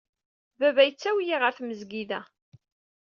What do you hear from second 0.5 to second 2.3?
Baba yettawi-iyi ɣer tmezgida.